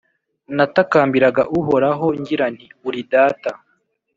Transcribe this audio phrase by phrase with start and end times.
[0.55, 3.51] Natakambiraga Uhoraho, ngira nti «Uri Data!